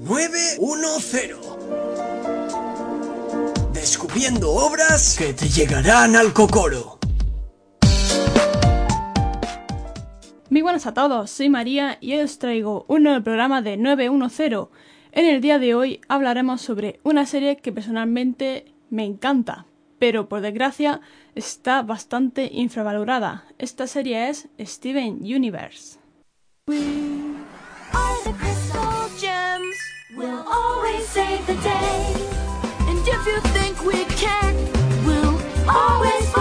[0.00, 1.36] 910.
[3.74, 6.98] Descubriendo obras que te llegarán al cocoro.
[10.48, 14.68] Muy buenas a todos, soy María y hoy os traigo un nuevo programa de 910.
[15.12, 19.66] En el día de hoy hablaremos sobre una serie que personalmente me encanta,
[19.98, 21.02] pero por desgracia
[21.34, 23.44] está bastante infravalorada.
[23.58, 25.98] Esta serie es Steven Universe.
[30.20, 32.14] We'll always save the day.
[32.80, 34.54] And if you think we can't,
[35.06, 36.39] we'll always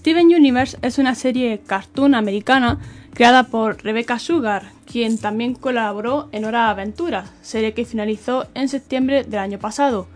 [0.00, 2.78] Steven Universe es una serie cartoon americana
[3.12, 9.24] creada por Rebecca Sugar, quien también colaboró en Hora Aventuras, serie que finalizó en septiembre
[9.24, 10.08] del año pasado.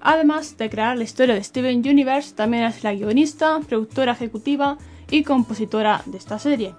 [0.00, 4.78] Además de crear la historia de Steven Universe, también es la guionista, productora ejecutiva
[5.12, 6.74] y compositora de esta serie.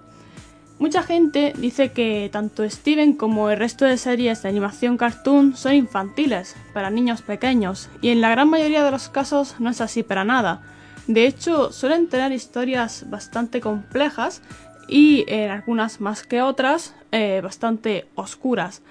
[0.78, 5.72] Mucha gente dice que tanto Steven como el resto de series de animación cartoon son
[5.72, 10.02] infantiles, para niños pequeños, y en la gran mayoría de los casos no es así
[10.02, 10.60] para nada.
[11.06, 14.42] De hecho, suelen tener historias bastante complejas
[14.88, 18.82] y en algunas más que otras eh, bastante oscuras.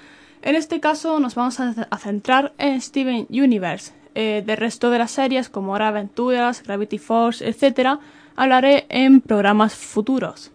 [0.42, 3.94] En este caso nos vamos a, a centrar en Steven Universe.
[4.14, 7.98] Eh, del resto de las series como Hora Aventuras, Gravity Force, etc.
[8.36, 10.52] hablaré en programas futuros.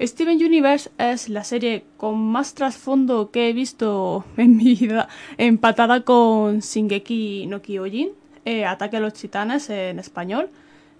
[0.00, 6.02] Steven Universe es la serie con más trasfondo que he visto en mi vida, empatada
[6.02, 8.10] con Shingeki no Kyojin,
[8.44, 10.48] eh, Ataque a los Titanes en español.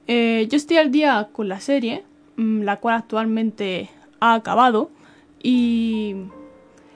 [0.06, 2.04] Eh, yo estoy al día con la serie,
[2.36, 4.90] mmm, la cual actualmente ha acabado
[5.42, 6.16] y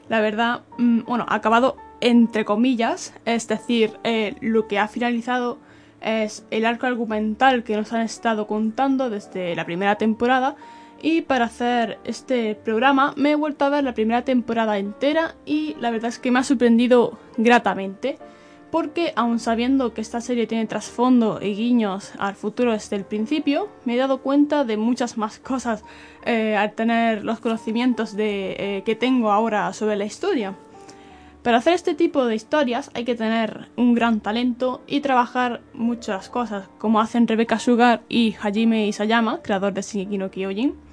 [0.09, 5.59] la verdad, mmm, bueno, ha acabado entre comillas, es decir, eh, lo que ha finalizado
[6.01, 10.57] es el arco argumental que nos han estado contando desde la primera temporada
[11.01, 15.75] y para hacer este programa me he vuelto a ver la primera temporada entera y
[15.81, 18.19] la verdad es que me ha sorprendido gratamente
[18.77, 23.71] porque aun sabiendo que esta serie tiene trasfondo y guiños al futuro desde el principio,
[23.87, 25.83] me he dado cuenta de muchas más cosas
[26.27, 30.57] eh, al tener los conocimientos eh, que tengo ahora sobre la historia.
[31.43, 36.29] Para hacer este tipo de historias hay que tener un gran talento y trabajar muchas
[36.29, 40.86] cosas, como hacen Rebecca Sugar y Hajime Isayama, creador de Shingeki no Kyojin.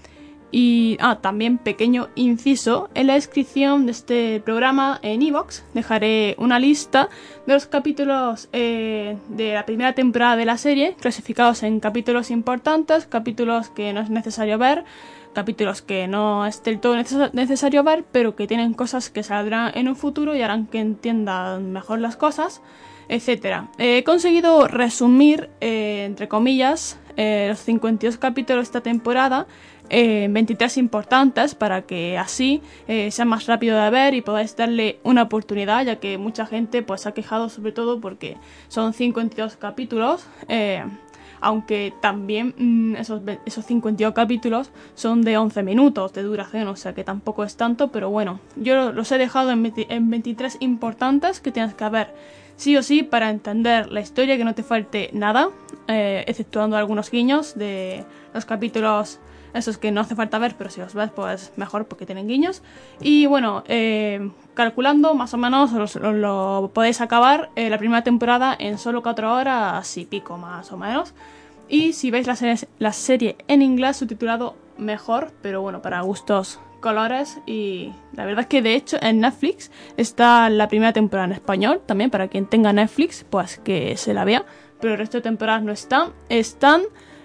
[0.56, 6.60] Y ah, también pequeño inciso, en la descripción de este programa en Evox dejaré una
[6.60, 7.10] lista
[7.48, 13.08] de los capítulos eh, de la primera temporada de la serie, clasificados en capítulos importantes,
[13.08, 14.84] capítulos que no es necesario ver,
[15.34, 19.72] capítulos que no es del todo neces necesario ver, pero que tienen cosas que saldrán
[19.74, 22.62] en un futuro y harán que entiendan mejor las cosas,
[23.10, 23.64] etc.
[23.80, 29.48] He conseguido resumir, eh, entre comillas, eh, los 52 capítulos de esta temporada
[29.90, 35.00] eh, 23 importantes para que así eh, sea más rápido de ver y podáis darle
[35.04, 38.38] una oportunidad ya que mucha gente pues ha quejado sobre todo porque
[38.70, 40.84] son 52 capítulos eh,
[41.44, 46.94] aunque también mmm, esos, esos 52 capítulos son de 11 minutos de duración, o sea
[46.94, 51.42] que tampoco es tanto, pero bueno, yo los he dejado en, 20, en 23 importantes
[51.42, 52.14] que tienes que ver
[52.56, 55.50] sí o sí para entender la historia, que no te falte nada,
[55.88, 59.20] eh, exceptuando algunos guiños de los capítulos
[59.54, 62.62] esos que no hace falta ver, pero si los ves, pues mejor porque tienen guiños.
[63.00, 68.04] Y bueno, eh, calculando más o menos os, os lo podéis acabar eh, la primera
[68.04, 71.14] temporada en solo 4 horas y pico más o menos.
[71.70, 76.60] Y si veis la serie, la serie en inglés subtitulado mejor, pero bueno, para gustos
[76.84, 81.32] colores y la verdad es que de hecho en Netflix está la primera temporada en
[81.32, 84.46] español también para quien tenga Netflix pues que se la vea
[84.82, 86.82] pero el resto de temporadas no están están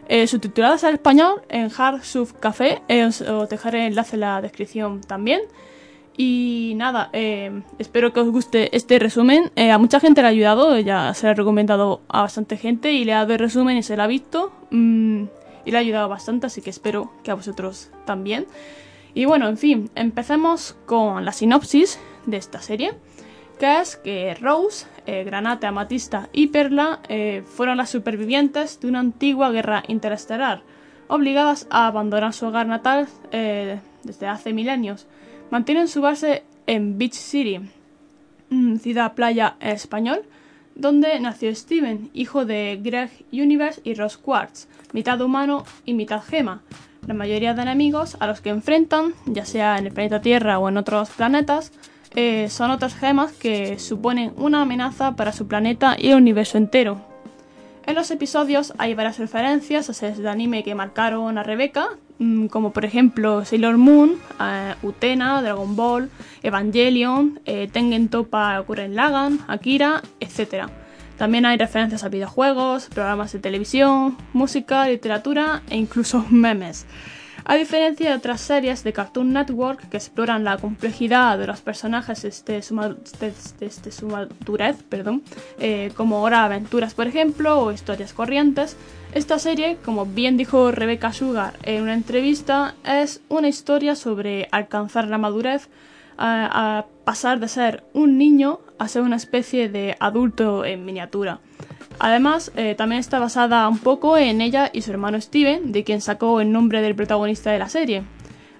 [0.08, 2.82] eh, subtituladas al español en Hard Sub Café.
[2.88, 5.42] Eh, os, dejaré el enlace en la descripción también.
[6.16, 9.52] Y nada, eh, espero que os guste este resumen.
[9.54, 12.90] Eh, a mucha gente le ha ayudado, ya se lo he recomendado a bastante gente
[12.90, 14.50] y le ha dado el resumen y se lo ha visto.
[14.70, 15.24] Mmm,
[15.64, 18.46] y le ha ayudado bastante, así que espero que a vosotros también.
[19.14, 22.94] Y bueno, en fin, empecemos con la sinopsis de esta serie
[23.58, 29.00] que es que Rose, eh, Granate, Amatista y Perla eh, fueron las supervivientes de una
[29.00, 30.60] antigua guerra interestelar,
[31.08, 35.06] obligadas a abandonar su hogar natal eh, desde hace milenios.
[35.50, 37.58] Mantienen su base en Beach City,
[38.82, 40.24] ciudad playa español,
[40.74, 46.60] donde nació Steven, hijo de Greg Universe y Ross Quartz, mitad humano y mitad gema.
[47.06, 50.68] La mayoría de enemigos a los que enfrentan, ya sea en el planeta Tierra o
[50.68, 51.72] en otros planetas,
[52.14, 57.00] eh, son otras gemas que suponen una amenaza para su planeta y el universo entero.
[57.86, 61.88] En los episodios hay varias referencias a series de anime que marcaron a Rebecca,
[62.18, 66.10] mm, como por ejemplo Sailor Moon, eh, Utena, Dragon Ball,
[66.42, 70.68] Evangelion, eh, Tengen Toppa Gurren Lagann, Akira, etc.
[71.16, 76.86] También hay referencias a videojuegos, programas de televisión, música, literatura e incluso memes.
[77.50, 82.44] A diferencia de otras series de Cartoon Network que exploran la complejidad de los personajes
[82.44, 82.62] desde
[83.90, 85.22] su, madurez, perdón,
[85.58, 88.76] eh, como Hora Aventuras por ejemplo, o Historias Corrientes,
[89.14, 95.08] esta serie, como bien dijo Rebecca Sugar en una entrevista, es una historia sobre alcanzar
[95.08, 95.70] la madurez,
[96.18, 101.40] a pasar de ser un niño a ser una especie de adulto en miniatura.
[102.00, 106.00] Además, eh, también está basada un poco en ella y su hermano Steven, de quien
[106.00, 108.04] sacó el nombre del protagonista de la serie.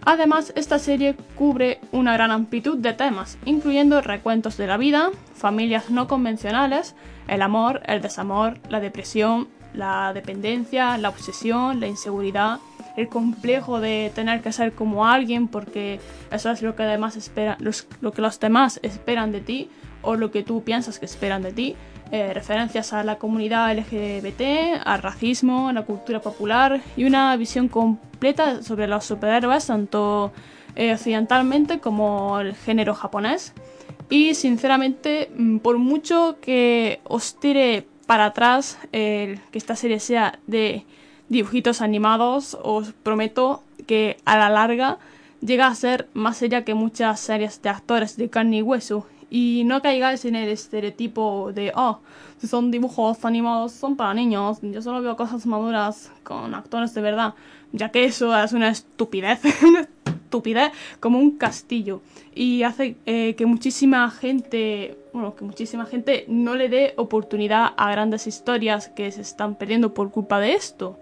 [0.05, 5.91] Además, esta serie cubre una gran amplitud de temas, incluyendo recuentos de la vida, familias
[5.91, 6.95] no convencionales,
[7.27, 12.59] el amor, el desamor, la depresión, la dependencia, la obsesión, la inseguridad,
[12.97, 16.01] el complejo de tener que ser como alguien porque
[16.33, 17.57] eso es lo que además espera,
[18.01, 19.69] lo que los demás esperan de ti
[20.03, 21.77] o lo que tú piensas que esperan de ti,
[22.11, 27.69] eh, referencias a la comunidad LGBT, al racismo, a la cultura popular y una visión
[27.69, 30.33] completa sobre los superhéroes, tanto
[30.75, 33.53] eh, occidentalmente como el género japonés.
[34.11, 40.87] Y sinceramente, mm, por mucho que os tire para atrás que esta serie sea de
[41.29, 44.99] dibujitos animados, os prometo que a la larga
[45.41, 49.63] llega a ser más seria que muchas series de actores de carne y hueso y
[49.65, 52.01] no caigáis en el estereotipo de, oh,
[52.39, 57.01] si son dibujos animados son para niños, yo solo veo cosas maduras con actores de
[57.01, 57.35] verdad,
[57.73, 62.01] ya que eso es una estupidez, una estupidez como un castillo
[62.35, 67.91] y hace eh, que muchísima gente, bueno, que muchísima gente no le dé oportunidad a
[67.91, 70.99] grandes historias que se están perdiendo por culpa de esto.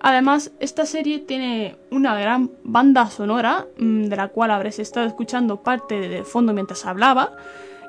[0.00, 5.62] Además, esta serie tiene una gran banda sonora, mm, de la cual habréis estado escuchando
[5.62, 7.32] parte de fondo mientras hablaba.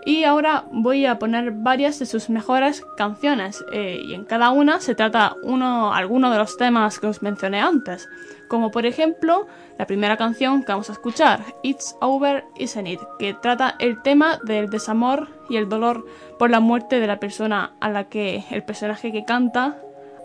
[0.06, 4.80] Y ahora voy a poner varias de sus mejores canciones, eh, y en cada una
[4.80, 8.07] se trata uno, alguno de los temas que os mencioné antes,
[8.48, 13.33] como por ejemplo la primera canción que vamos a escuchar, It's Over, Isn't It, que
[13.33, 16.06] trata el tema del desamor y el dolor
[16.39, 19.75] por la muerte de la persona a la que el personaje que canta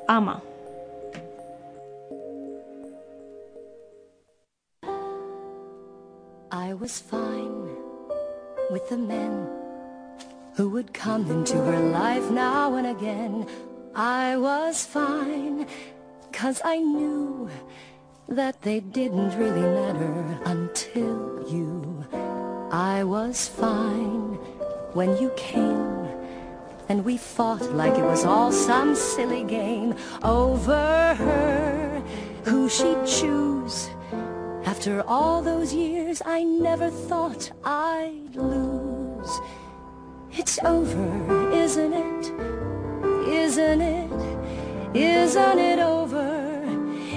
[0.06, 0.42] ama.
[6.54, 7.66] I was fine
[8.70, 9.48] with the men
[10.54, 13.46] who would come into her life now and again.
[13.94, 15.66] I was fine,
[16.30, 17.48] cause I knew
[18.28, 22.04] that they didn't really matter until you.
[22.70, 24.34] I was fine
[24.92, 26.06] when you came
[26.90, 32.02] and we fought like it was all some silly game over her,
[32.44, 33.88] who she'd choose
[34.64, 39.40] after all those years, I never thought I'd lose.
[40.32, 42.32] It's over, isn't it?
[43.28, 44.12] Isn't it?
[44.94, 46.62] Isn't it over?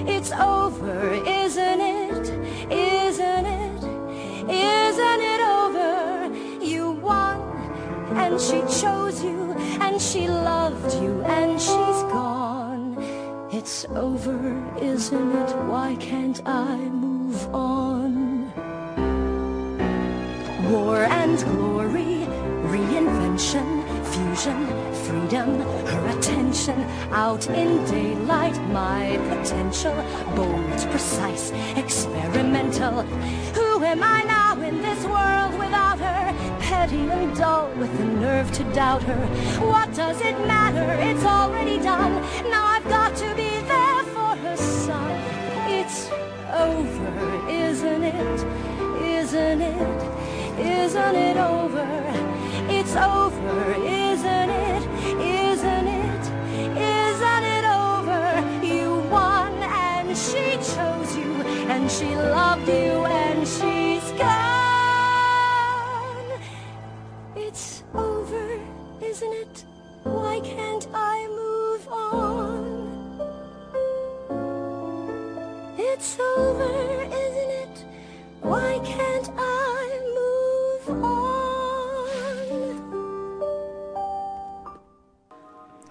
[0.07, 2.29] It's over, isn't it?
[2.71, 3.83] Isn't it?
[4.49, 6.63] Isn't it over?
[6.63, 7.41] You won,
[8.15, 12.97] and she chose you, and she loved you, and she's gone.
[13.51, 14.39] It's over,
[14.81, 15.55] isn't it?
[15.67, 17.14] Why can't I move?
[17.53, 18.51] On.
[20.71, 22.25] War and glory,
[22.71, 24.65] reinvention, fusion,
[25.05, 29.95] freedom, her attention, out in daylight, my potential,
[30.35, 33.03] bold, precise, experimental.
[33.53, 36.59] Who am I now in this world without her?
[36.59, 39.25] Petty and dull, with the nerve to doubt her.
[39.65, 40.87] What does it matter?
[41.01, 42.13] It's already done.
[42.49, 43.84] Now I've got to be there
[46.55, 48.39] over, isn't it?
[49.01, 50.59] Isn't it?
[50.59, 51.87] Isn't it over?
[52.69, 54.83] It's over, isn't it?
[55.19, 56.23] Isn't it?
[56.77, 58.65] Isn't it over?
[58.65, 61.33] You won and she chose you
[61.73, 62.84] and she loved you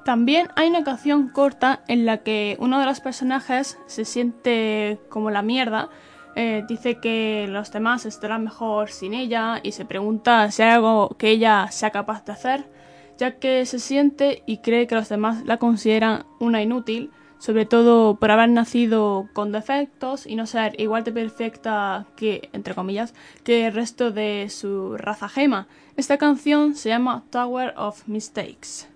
[0.04, 5.30] También hay una canción corta en la que uno de los personajes se siente como
[5.30, 5.88] la mierda.
[6.36, 11.16] Eh, dice que los demás estarán mejor sin ella y se pregunta si hay algo
[11.18, 12.70] que ella sea capaz de hacer,
[13.16, 17.10] ya que se siente y cree que los demás la consideran una inútil,
[17.44, 22.74] sobre todo por haber nacido con defectos y no ser igual de perfecta que, entre
[22.74, 25.68] comillas, que el resto de su raza gema.
[25.98, 28.88] Esta canción se llama Tower of Mistakes.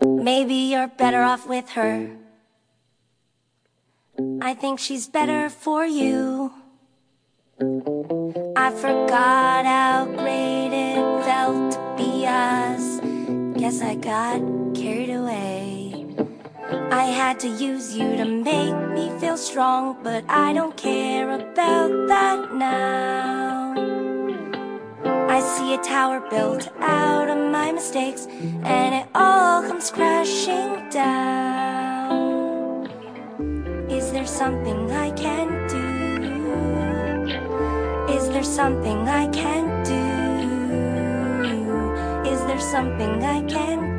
[0.00, 2.16] Maybe you're better off with her.
[4.40, 6.52] I think she's better for you.
[8.56, 13.00] I forgot how great it felt to be us.
[13.60, 14.40] Guess I got
[14.74, 15.55] carried away.
[16.90, 22.06] I had to use you to make me feel strong, but I don't care about
[22.06, 23.74] that now.
[25.28, 28.28] I see a tower built out of my mistakes,
[28.62, 32.86] and it all comes crashing down.
[33.90, 35.96] Is there something I can do?
[38.14, 40.04] Is there something I can do?
[42.30, 43.95] Is there something I can do?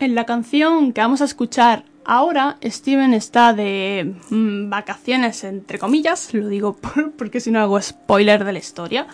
[0.00, 6.34] En la canción que vamos a escuchar ahora, Steven está de mm, vacaciones, entre comillas,
[6.34, 9.06] lo digo por- porque si no hago spoiler de la historia,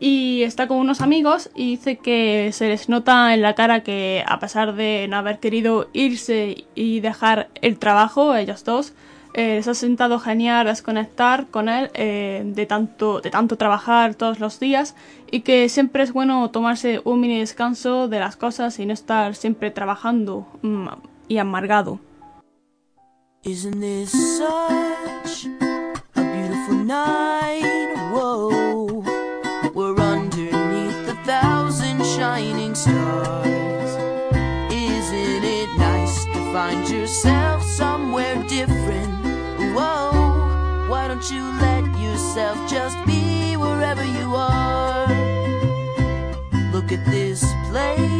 [0.00, 4.22] y está con unos amigos y dice que se les nota en la cara que
[4.26, 8.92] a pesar de no haber querido irse y dejar el trabajo, ellos dos,
[9.34, 14.40] eh, les ha sentado genial desconectar con él eh, de, tanto, de tanto trabajar todos
[14.40, 14.94] los días
[15.30, 19.34] y que siempre es bueno tomarse un mini descanso de las cosas y no estar
[19.34, 20.88] siempre trabajando mm,
[21.28, 22.00] y amargado.
[23.44, 25.46] Isn't this such
[26.16, 27.64] a beautiful night?
[28.12, 29.04] Whoa,
[29.74, 33.37] we're underneath thousand shining stars.
[41.30, 45.06] You let yourself just be wherever you are?
[46.72, 48.17] Look at this place.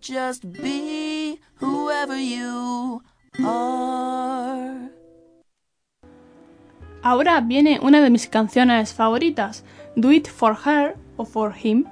[0.00, 3.02] Just be whoever you
[3.44, 4.90] are?
[7.02, 11.84] Ahora viene una de mis canciones favoritas, Do It For Her o For Him,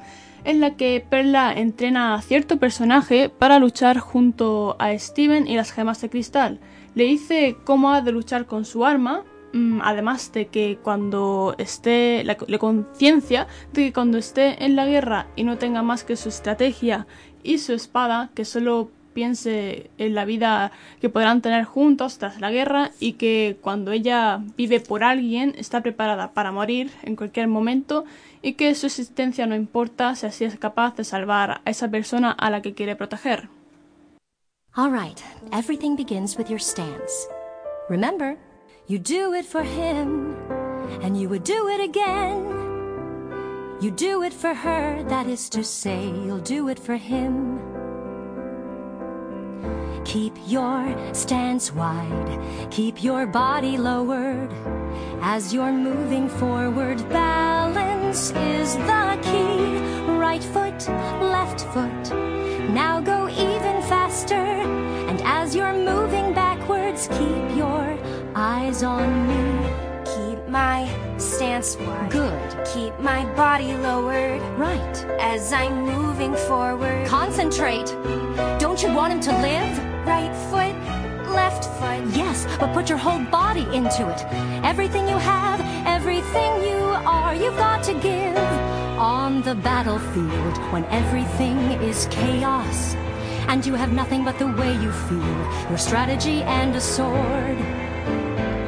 [0.45, 5.71] en la que Perla entrena a cierto personaje para luchar junto a Steven y las
[5.71, 6.59] gemas de cristal.
[6.95, 12.25] Le dice cómo ha de luchar con su arma, mm, además de que cuando esté,
[12.25, 16.31] le conciencia de que cuando esté en la guerra y no tenga más que su
[16.31, 17.07] estrategia
[17.43, 22.51] y su espada, que solo piense en la vida que podrán tener juntos tras la
[22.51, 28.05] guerra y que cuando ella vive por alguien está preparada para morir en cualquier momento
[28.41, 32.31] y que su existencia no importa si así es capaz de salvar a esa persona
[32.31, 33.49] a la que quiere proteger.
[34.75, 35.23] All right,
[35.53, 37.29] everything begins with your stance.
[37.91, 38.39] Remember,
[38.89, 40.35] you do it for him,
[41.03, 42.72] and you would do it again.
[43.83, 47.59] You do it for her, that is to say, you'll do it for him.
[50.05, 54.53] Keep your stance wide, keep your body lowered.
[55.21, 60.13] As you're moving forward, balance is the key.
[60.13, 60.89] Right foot,
[61.21, 62.05] left foot.
[62.71, 64.47] Now go even faster.
[65.11, 67.99] And as you're moving backwards, keep your
[68.37, 69.67] eyes on me.
[70.05, 70.85] Keep my
[71.43, 72.09] stance wide.
[72.09, 72.67] Good.
[72.73, 74.97] Keep my body lowered Right.
[75.19, 77.05] as I'm moving forward.
[77.09, 77.89] Concentrate.
[78.61, 79.73] Don't you want him to live?
[80.07, 80.75] right foot,
[81.41, 82.03] left foot.
[82.23, 84.21] Yes, but put your whole body into it.
[84.65, 85.61] Everything you have,
[85.97, 86.83] everything you
[87.19, 88.39] are, you've got to give.
[88.99, 91.59] on the battlefield when everything
[91.91, 92.95] is chaos
[93.51, 95.37] and you have nothing but the way you feel,
[95.71, 97.82] your strategy and a sword.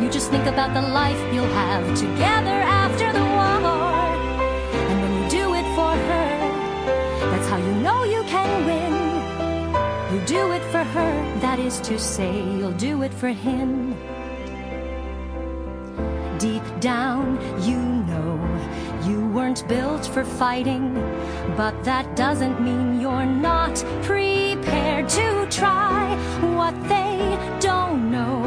[0.04, 3.54] You just think about the life you'll have together after the war.
[4.90, 8.92] And when you do it for her, that's how you know you can win.
[10.12, 13.94] You do it for her, that is to say, you'll do it for him.
[16.36, 18.38] Deep down, you know
[19.06, 20.94] you weren't built for fighting,
[21.56, 26.14] but that doesn't mean you're not prepared to try.
[26.54, 28.44] What they don't know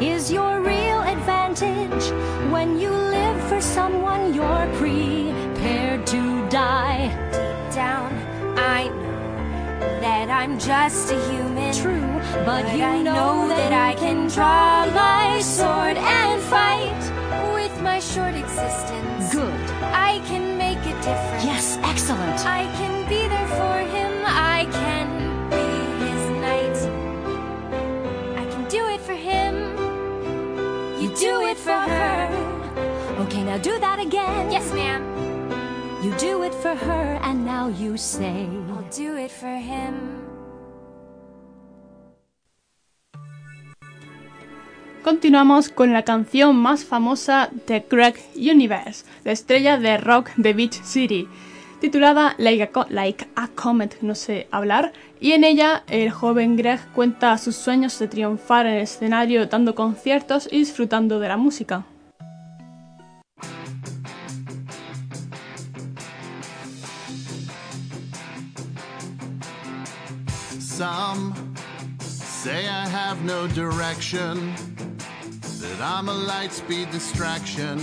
[0.00, 0.85] is your real
[1.62, 2.10] advantage.
[2.52, 7.08] When you live for someone, you're prepared to die.
[7.32, 8.12] Deep down,
[8.58, 11.74] I know that I'm just a human.
[11.74, 17.02] True, but, But you I know, that I can draw my sword and fight.
[17.54, 19.70] With my short existence, Good.
[19.82, 21.44] I can make a difference.
[21.44, 22.46] Yes, excellent.
[22.46, 24.05] I can be there for him.
[33.56, 34.50] Now do that again.
[34.50, 35.02] Yes, ma'am.
[36.02, 38.46] You do it for her, and now you say.
[38.68, 39.94] I'll do it for him.
[45.02, 50.82] Continuamos con la canción más famosa de Greg Universe, la estrella de rock de Beach
[50.82, 51.28] City,
[51.80, 56.80] titulada Like a, Like a Comet, no sé hablar, y en ella el joven Greg
[56.92, 61.84] cuenta sus sueños de triunfar en el escenario dando conciertos y disfrutando de la música.
[70.76, 71.54] Some
[72.00, 74.52] say I have no direction,
[75.40, 77.78] that I'm a light speed distraction.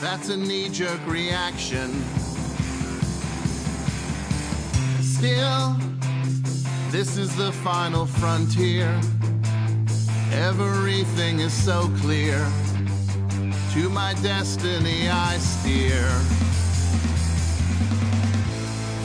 [0.00, 1.90] That's a knee jerk reaction.
[5.02, 5.76] Still,
[6.92, 9.00] this is the final frontier.
[10.30, 12.38] Everything is so clear.
[13.72, 16.49] To my destiny I steer.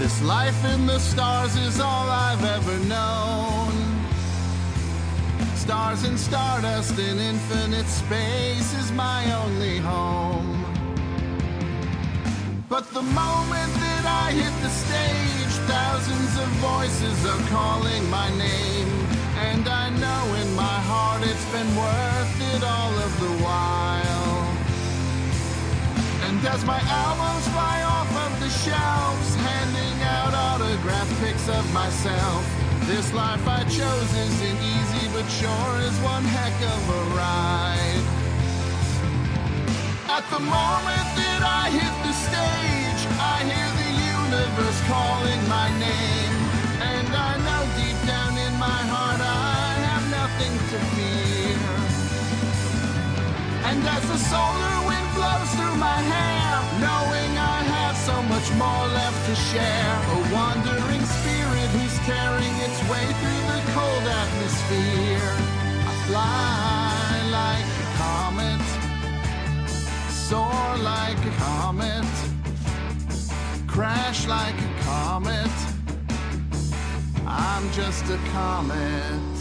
[0.06, 3.74] This life in the stars is all I've ever known.
[5.56, 10.64] Stars and stardust in infinite space is my only home.
[12.70, 18.90] But the moment that I hit the stage, thousands of voices are calling my name.
[19.50, 24.06] And I know in my heart it's been worth it all of the while.
[26.28, 32.46] And as my albums fly off of the shelves, handing out autograph pics of myself,
[32.86, 38.06] this life I chose isn't easy, but sure is one heck of a ride.
[40.18, 46.36] At the moment that I hit the stage, I hear the universe calling my name.
[46.94, 51.58] And I know deep down in my heart I have nothing to fear.
[53.70, 56.54] And as the solar wind blows through my hair,
[56.86, 57.15] knowing
[58.30, 64.06] much more left to share, a wandering spirit who's carrying its way through the cold
[64.24, 65.34] atmosphere.
[65.88, 68.66] I fly like a comet,
[70.10, 72.06] soar like a comet,
[73.68, 75.56] crash like a comet.
[77.28, 79.35] I'm just a comet.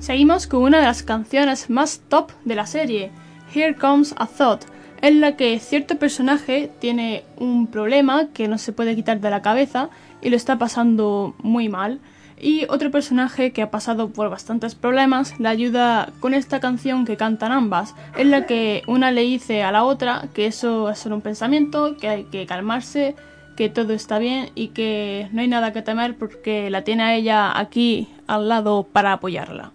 [0.00, 3.10] Seguimos con una de las canciones más top de la serie,
[3.54, 4.62] Here Comes a Thought,
[5.02, 9.42] en la que cierto personaje tiene un problema que no se puede quitar de la
[9.42, 9.90] cabeza
[10.22, 12.00] y lo está pasando muy mal.
[12.40, 17.18] Y otro personaje que ha pasado por bastantes problemas le ayuda con esta canción que
[17.18, 21.16] cantan ambas, en la que una le dice a la otra que eso es solo
[21.16, 23.16] un pensamiento, que hay que calmarse,
[23.54, 27.14] que todo está bien y que no hay nada que temer porque la tiene a
[27.14, 29.72] ella aquí al lado para apoyarla.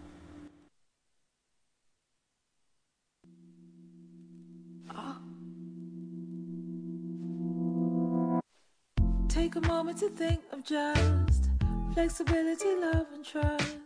[9.36, 11.50] Take a moment to think of just
[11.94, 13.78] flexibility, love, and trust.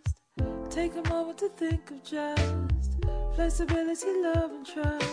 [0.69, 5.09] Take a moment to think of just flexibility, love, and trust.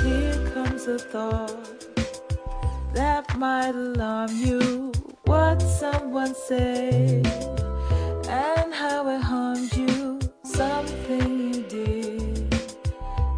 [0.00, 1.98] Here comes a thought
[2.94, 4.92] that might alarm you.
[5.24, 7.26] What someone said
[8.28, 10.20] and how it harmed you.
[10.44, 12.50] Something you did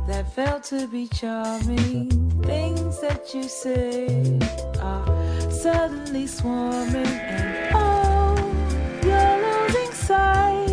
[0.07, 2.11] that felt to be charming.
[2.43, 4.47] Things that you said
[4.83, 5.24] are
[5.65, 8.37] suddenly swarming and oh
[9.03, 10.69] you're losing sight.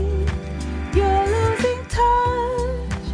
[0.93, 3.05] You're losing touch.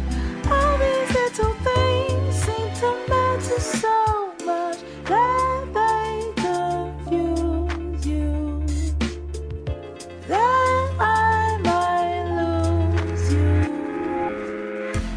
[0.50, 3.96] All these little things seem to matter so
[4.44, 4.78] much.
[5.04, 6.10] That they
[6.42, 8.66] confuse you.
[10.26, 13.52] That I might lose you.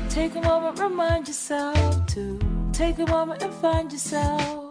[0.10, 2.39] Take a moment remind yourself to
[2.71, 4.70] take a moment and find yourself.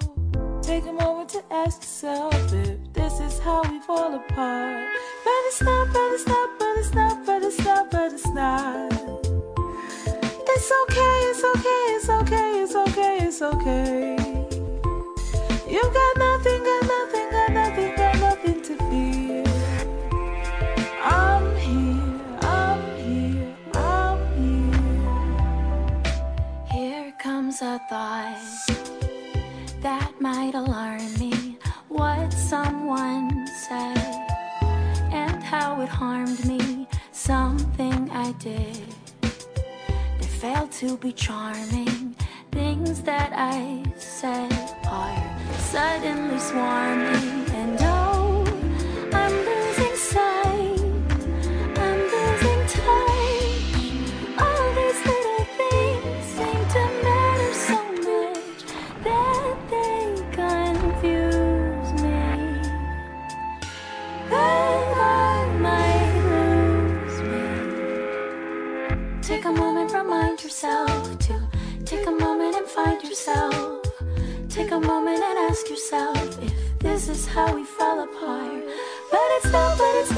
[0.71, 4.87] Take a moment to ask yourself if this is how we fall apart.
[5.25, 8.93] But it's not, but it's not, but it's not, but it's not, but it's not.
[10.53, 14.17] It's okay, it's okay, it's okay, it's okay, it's okay.
[15.69, 16.20] You got
[41.01, 42.15] be charming.
[42.53, 44.53] Things that I said
[44.87, 47.20] are suddenly swarming,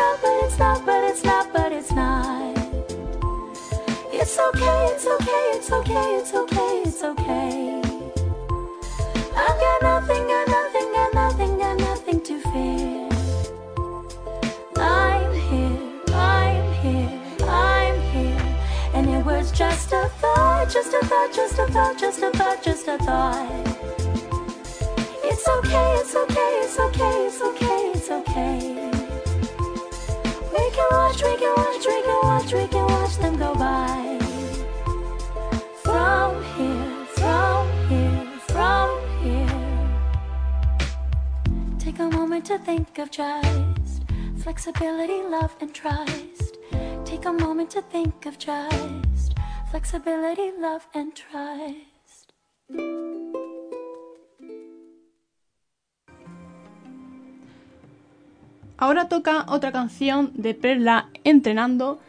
[0.03, 2.57] not, but it's not, but it's not, but it's not.
[4.21, 7.83] It's okay, it's okay, it's okay, it's okay, it's okay.
[9.43, 13.09] I've got nothing, got nothing, got nothing, got nothing to fear.
[14.77, 15.79] I'm here,
[16.33, 17.12] I'm here,
[17.67, 18.43] I'm here.
[18.95, 22.62] And it was just a thought, just a thought, just a thought, just a thought,
[22.62, 23.53] just a thought.
[25.31, 28.52] It's okay, it's okay, it's okay, it's okay, it's okay.
[30.83, 34.18] Can watch, we can watch, we can watch, we can watch them go by.
[35.85, 38.88] From here, from here, from
[39.23, 39.88] here.
[41.79, 44.03] Take a moment to think of just
[44.38, 46.59] flexibility, love, and trust.
[47.05, 49.35] Take a moment to think of just
[49.71, 52.33] flexibility, love, and trust.
[58.83, 62.01] Ahora toca otra canción de Perla entrenando,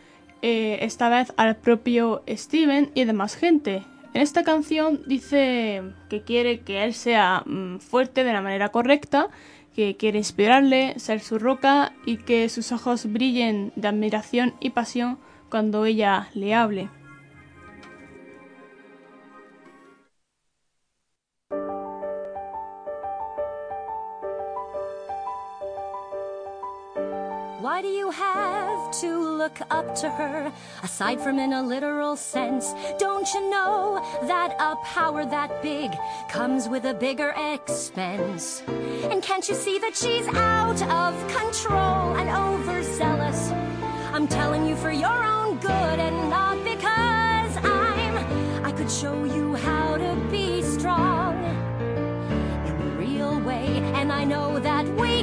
[0.42, 3.84] eh, esta vez al propio Steven y demás gente.
[4.16, 9.28] En esta canción dice que quiere que él sea mm, fuerte de la manera correcta,
[9.76, 15.20] que quiere inspirarle, ser su roca y que sus ojos brillen de admiración y pasión
[15.50, 16.90] cuando ella le hable.
[29.54, 30.52] Look up to her,
[30.84, 32.74] aside from in a literal sense?
[32.98, 35.92] Don't you know that a power that big
[36.30, 38.64] comes with a bigger expense?
[39.12, 43.52] And can't you see that she's out of control and overzealous?
[44.14, 48.66] I'm telling you for your own good and not because I'm.
[48.66, 54.60] I could show you how to be strong in the real way, and I know
[54.60, 55.23] that we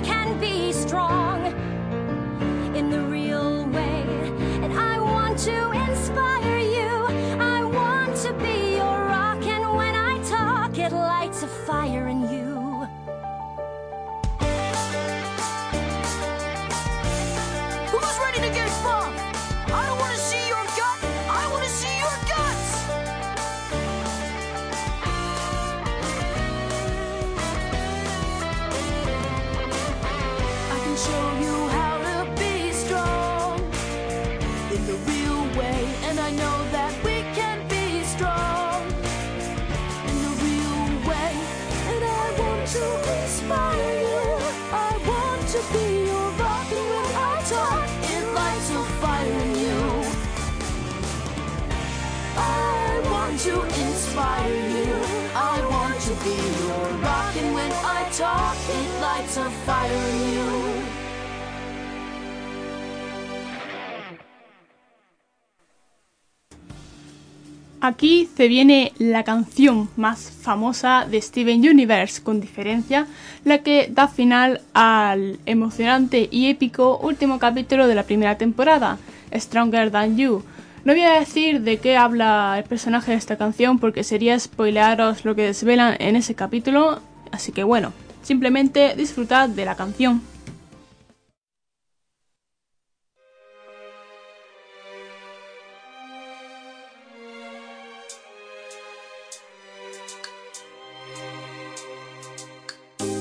[67.82, 73.06] Aquí se viene la canción más famosa de Steven Universe, con diferencia,
[73.44, 78.98] la que da final al emocionante y épico último capítulo de la primera temporada,
[79.34, 80.42] Stronger Than You.
[80.84, 85.24] No voy a decir de qué habla el personaje de esta canción porque sería spoilearos
[85.24, 87.00] lo que desvelan en ese capítulo,
[87.32, 90.22] así que bueno, Simplemente disfrutad de la canción.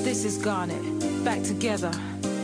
[0.04, 0.82] This is Garnet,
[1.24, 1.92] back together.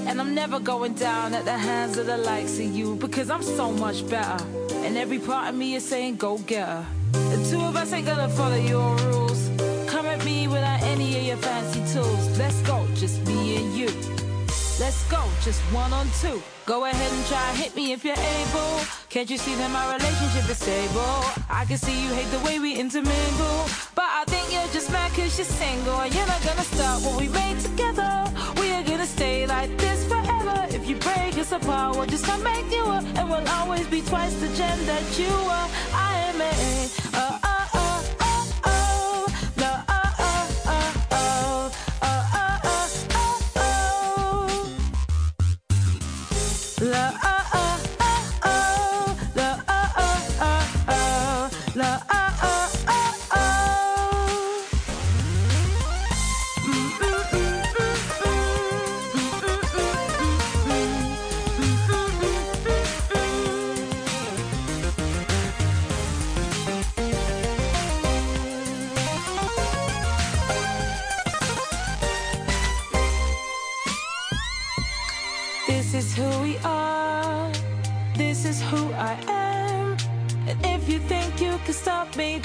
[0.07, 3.41] And I'm never going down at the hands of the likes of you because I'm
[3.41, 4.37] so much better.
[4.85, 6.85] And every part of me is saying, go get her.
[7.11, 9.49] The two of us ain't gonna follow your rules.
[10.23, 12.39] Me without any of your fancy tools.
[12.39, 13.87] Let's go, just me and you.
[14.79, 16.41] Let's go, just one on two.
[16.65, 18.79] Go ahead and try hit me if you're able.
[19.09, 21.23] Can't you see that my relationship is stable?
[21.49, 23.65] I can see you hate the way we intermingle.
[23.93, 25.99] But I think you're just mad cause you're single.
[25.99, 28.25] And you're not gonna stop what we made together.
[28.59, 30.65] We are gonna stay like this forever.
[30.69, 33.03] If you break us apart, we'll just come make you up.
[33.15, 35.69] And we'll always be twice the gem that you are.
[35.93, 37.04] I am a.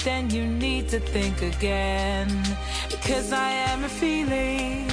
[0.03, 2.27] then you need to think again.
[2.89, 4.89] Because I am a feeling,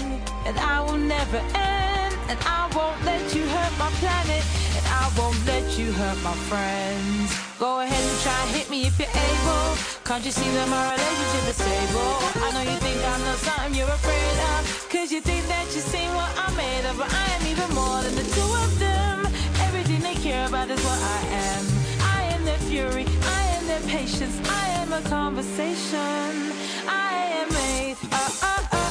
[0.46, 2.14] and I will never end.
[2.30, 4.44] And I won't let you hurt my planet,
[4.76, 7.32] and I won't let you hurt my friends.
[7.58, 9.66] Go ahead and try and hit me if you're able.
[10.04, 12.14] Can't you see that my relationship is stable?
[12.44, 14.87] I know you think I know something you're afraid of.
[14.98, 18.02] Cause you think that you've seen what I'm made of, but I am even more
[18.02, 19.26] than the two of them.
[19.62, 21.64] Everything they care about is what I am.
[22.00, 26.52] I am their fury, I am their patience, I am a conversation.
[26.88, 27.96] I am made.
[28.10, 28.87] Uh, uh, uh.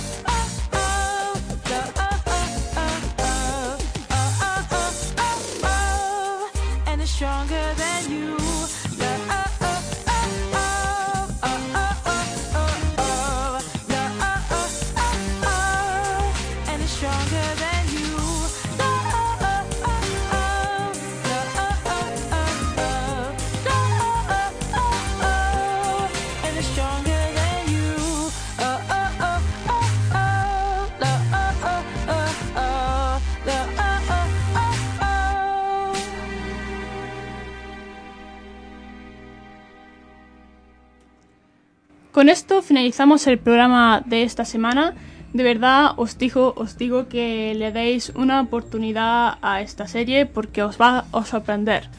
[42.67, 44.93] Finalizamos el programa de esta semana.
[45.33, 50.63] De verdad os digo, os digo que le deis una oportunidad a esta serie porque
[50.63, 51.89] os va a sorprender.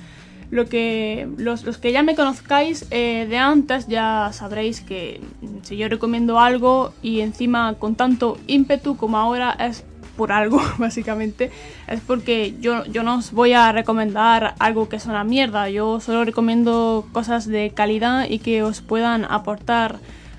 [0.50, 5.20] Lo que, los, que ya me conozcáis eh, de antes ya sabréis que
[5.62, 9.84] si yo recomiendo algo y encima con tanto ímpetu como ahora es
[10.16, 11.50] por algo, básicamente.
[11.86, 15.70] Es porque yo, yo no os voy a recomendar algo que es una mierda.
[15.70, 19.98] Yo solo recomiendo cosas de calidad y que os puedan aportar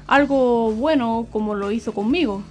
[0.09, 2.41] algo bueno como lo hizo conmigo.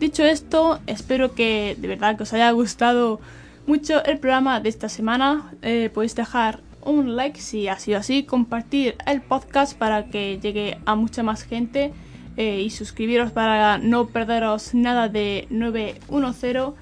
[0.00, 3.20] Dicho esto, espero que de verdad que os haya gustado
[3.66, 5.52] mucho el programa de esta semana.
[5.62, 10.78] Eh, podéis dejar un like si ha sido así, compartir el podcast para que llegue
[10.84, 11.92] a mucha más gente
[12.36, 16.74] eh, y suscribiros para no perderos nada de 910,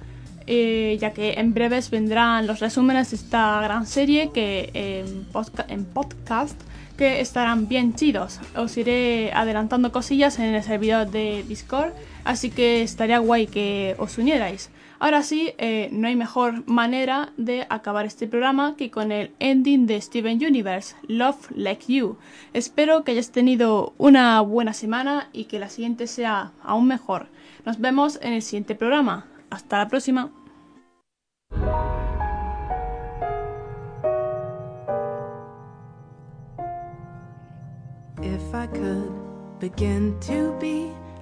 [0.47, 6.59] eh, ya que en breves vendrán los resúmenes de esta gran serie que en, podcast
[6.97, 8.39] que estarán bien chidos.
[8.55, 14.17] Os iré adelantando cosillas en el servidor de Discord, así que estaría guay que os
[14.17, 14.69] unierais.
[14.99, 19.87] Ahora sí, eh, no hay mejor manera de acabar este programa que con el ending
[19.87, 22.17] de Steven Universe, Love Like You.
[22.53, 27.27] Espero que hayas tenido una buena semana y que la siguiente sea aún mejor.
[27.65, 29.27] Nos vemos en el siguiente programa.
[29.49, 30.31] Hasta la próxima.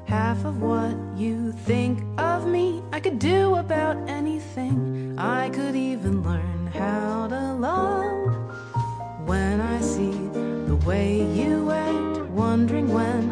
[0.08, 2.84] Half of what you think of me.
[2.92, 5.16] I could do about anything.
[5.18, 9.28] I could even learn how to love.
[9.28, 10.12] When I see
[10.70, 13.23] the way you act, wondering when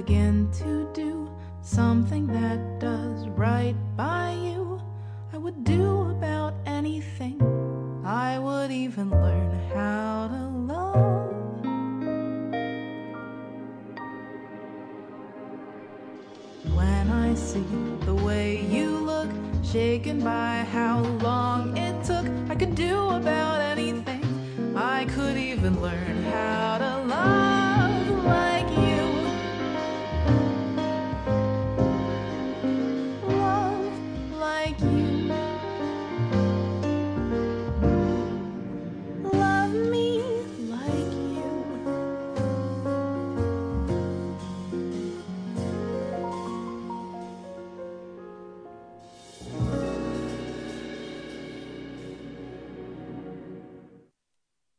[0.00, 1.28] begin to do
[1.62, 4.80] something that does right by you,
[5.32, 7.36] I would do about anything.
[8.04, 11.62] I would even learn how to love.
[16.74, 17.64] When I see
[18.06, 19.30] the way you look,
[19.62, 23.39] shaken by how long it took, I could do about